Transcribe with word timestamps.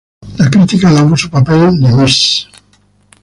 La 0.39 0.49
crítica 0.49 0.89
alabó 0.89 1.15
su 1.15 1.29
papel 1.29 1.79
de 1.79 1.89
Mrs. 1.91 2.47